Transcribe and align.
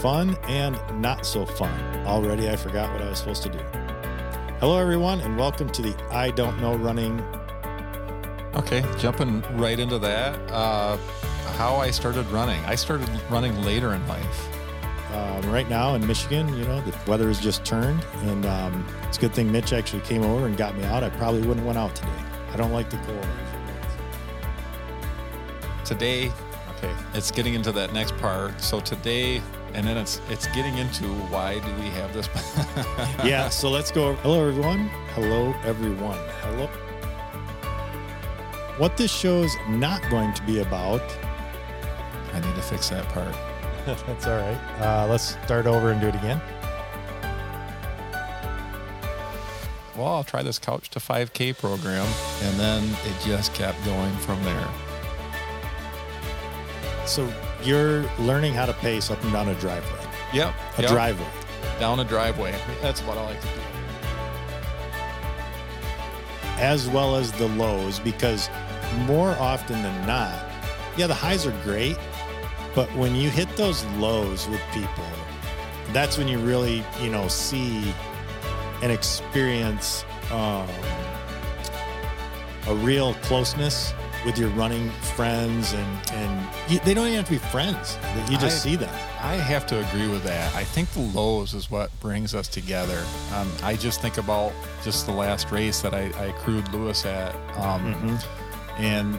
fun 0.00 0.34
and 0.44 0.80
not 0.98 1.26
so 1.26 1.44
fun. 1.44 1.78
Already, 2.06 2.48
I 2.48 2.56
forgot 2.56 2.90
what 2.90 3.02
I 3.02 3.10
was 3.10 3.18
supposed 3.18 3.42
to 3.42 3.50
do. 3.50 3.58
Hello, 4.58 4.78
everyone, 4.78 5.20
and 5.20 5.36
welcome 5.36 5.68
to 5.68 5.82
the 5.82 5.94
I 6.10 6.30
Don't 6.30 6.58
Know 6.58 6.74
Running. 6.74 7.20
Okay, 8.54 8.82
jumping 8.98 9.42
right 9.58 9.78
into 9.78 9.98
that. 9.98 10.38
Uh, 10.50 10.96
how 11.58 11.76
I 11.76 11.90
started 11.90 12.26
running. 12.28 12.64
I 12.64 12.76
started 12.76 13.10
running 13.28 13.54
later 13.62 13.92
in 13.92 14.06
life. 14.08 14.48
Um, 15.12 15.52
right 15.52 15.68
now 15.68 15.94
in 15.96 16.06
Michigan, 16.06 16.48
you 16.56 16.64
know, 16.64 16.80
the 16.80 16.96
weather 17.06 17.28
has 17.28 17.38
just 17.38 17.66
turned, 17.66 18.02
and 18.22 18.46
um, 18.46 18.86
it's 19.06 19.18
a 19.18 19.20
good 19.20 19.34
thing 19.34 19.52
Mitch 19.52 19.74
actually 19.74 20.00
came 20.02 20.22
over 20.22 20.46
and 20.46 20.56
got 20.56 20.74
me 20.78 20.84
out. 20.84 21.04
I 21.04 21.10
probably 21.10 21.40
wouldn't 21.40 21.58
have 21.58 21.66
went 21.66 21.78
out 21.78 21.94
today. 21.94 22.08
I 22.54 22.56
don't 22.56 22.72
like 22.72 22.88
the 22.88 22.96
cold. 22.98 23.26
Today, 25.84 26.32
okay, 26.76 26.94
it's 27.12 27.30
getting 27.30 27.52
into 27.52 27.70
that 27.72 27.92
next 27.92 28.16
part. 28.16 28.58
So 28.62 28.80
today, 28.80 29.42
and 29.74 29.86
then 29.86 29.96
it's 29.96 30.20
it's 30.28 30.46
getting 30.48 30.78
into 30.78 31.04
why 31.30 31.54
do 31.54 31.74
we 31.82 31.88
have 31.90 32.12
this? 32.12 32.28
yeah, 33.24 33.48
so 33.48 33.70
let's 33.70 33.90
go. 33.90 34.14
Hello, 34.16 34.48
everyone. 34.48 34.88
Hello, 35.14 35.54
everyone. 35.64 36.18
Hello. 36.42 36.66
What 38.78 38.96
this 38.96 39.12
show's 39.12 39.54
not 39.68 40.02
going 40.10 40.32
to 40.34 40.42
be 40.44 40.60
about. 40.60 41.02
I 42.32 42.40
need 42.40 42.54
to 42.54 42.62
fix 42.62 42.88
that 42.90 43.06
part. 43.08 43.34
That's 43.86 44.26
all 44.26 44.38
right. 44.38 44.80
Uh, 44.80 45.06
let's 45.08 45.32
start 45.44 45.66
over 45.66 45.90
and 45.90 46.00
do 46.00 46.08
it 46.08 46.14
again. 46.14 46.40
Well, 49.96 50.08
I'll 50.08 50.24
try 50.24 50.42
this 50.42 50.58
couch 50.58 50.88
to 50.90 50.98
5K 50.98 51.58
program, 51.58 52.06
and 52.42 52.58
then 52.58 52.84
it 53.04 53.14
just 53.22 53.52
kept 53.52 53.84
going 53.84 54.14
from 54.18 54.42
there. 54.44 54.68
So 57.04 57.30
you're 57.64 58.02
learning 58.18 58.54
how 58.54 58.66
to 58.66 58.72
pace 58.74 59.10
up 59.10 59.22
and 59.22 59.32
down 59.32 59.48
a 59.48 59.54
driveway. 59.56 60.00
Yep, 60.32 60.54
A 60.78 60.82
yep. 60.82 60.90
driveway. 60.90 61.26
down 61.78 62.00
a 62.00 62.04
driveway. 62.04 62.54
That's 62.82 63.00
what 63.02 63.16
I 63.18 63.24
like 63.24 63.40
to 63.40 63.46
do. 63.46 63.52
as 66.58 66.88
well 66.90 67.16
as 67.16 67.32
the 67.32 67.48
lows 67.48 67.98
because 67.98 68.50
more 69.06 69.30
often 69.38 69.82
than 69.82 70.06
not, 70.06 70.46
yeah, 70.96 71.06
the 71.06 71.14
highs 71.14 71.46
are 71.46 71.56
great, 71.64 71.96
but 72.74 72.86
when 72.94 73.14
you 73.14 73.30
hit 73.30 73.48
those 73.56 73.82
lows 73.96 74.46
with 74.48 74.60
people, 74.72 75.04
that's 75.92 76.18
when 76.18 76.28
you 76.28 76.38
really, 76.38 76.84
you 77.00 77.08
know, 77.10 77.28
see 77.28 77.94
and 78.82 78.92
experience 78.92 80.04
um, 80.30 80.68
a 82.68 82.74
real 82.74 83.14
closeness 83.14 83.94
with 84.24 84.38
your 84.38 84.48
running 84.50 84.90
friends, 85.16 85.72
and 85.72 86.10
and 86.12 86.48
you, 86.68 86.78
they 86.80 86.92
don't 86.94 87.06
even 87.06 87.16
have 87.18 87.26
to 87.26 87.32
be 87.32 87.38
friends. 87.38 87.96
You 88.28 88.36
just 88.38 88.56
I- 88.56 88.70
see 88.70 88.76
them. 88.76 88.94
I 89.22 89.34
have 89.34 89.66
to 89.66 89.78
agree 89.86 90.08
with 90.08 90.24
that. 90.24 90.54
I 90.54 90.64
think 90.64 90.90
the 90.92 91.00
lows 91.00 91.52
is 91.52 91.70
what 91.70 91.90
brings 92.00 92.34
us 92.34 92.48
together. 92.48 93.04
Um, 93.34 93.50
I 93.62 93.76
just 93.76 94.00
think 94.00 94.16
about 94.18 94.52
just 94.82 95.04
the 95.06 95.12
last 95.12 95.50
race 95.52 95.80
that 95.82 95.92
I, 95.94 96.10
I 96.26 96.32
crewed 96.38 96.72
Lewis 96.72 97.04
at. 97.04 97.34
Um, 97.58 97.94
Mhm. 97.94 98.24
And 98.78 99.14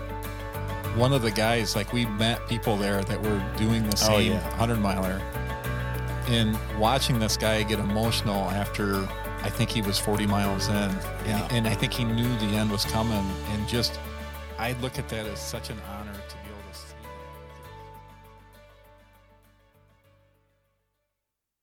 one 0.99 1.13
of 1.13 1.21
the 1.21 1.29
guys, 1.31 1.75
like 1.75 1.93
we 1.93 2.05
met 2.05 2.47
people 2.49 2.77
there 2.77 3.03
that 3.03 3.21
were 3.21 3.43
doing 3.57 3.83
the 3.83 3.95
Oh, 4.03 4.17
same 4.17 4.31
yeah. 4.33 4.49
100 4.57 4.79
miler. 4.79 5.21
And 6.27 6.57
watching 6.79 7.19
this 7.19 7.37
guy 7.37 7.61
get 7.63 7.79
emotional 7.79 8.49
after 8.51 9.07
I 9.43 9.49
think 9.49 9.69
he 9.69 9.81
was 9.81 9.97
40 9.99 10.25
miles 10.25 10.67
in. 10.67 10.73
And, 10.75 10.97
Yeah. 11.27 11.47
and 11.51 11.67
I 11.67 11.73
think 11.75 11.93
he 11.93 12.03
knew 12.03 12.27
the 12.39 12.55
end 12.57 12.71
was 12.71 12.85
coming. 12.85 13.25
And 13.51 13.67
just, 13.67 13.99
I 14.61 14.73
look 14.73 14.99
at 14.99 15.09
that 15.09 15.25
as 15.25 15.39
such 15.39 15.71
an 15.71 15.79
honor 15.89 16.13
to 16.13 16.40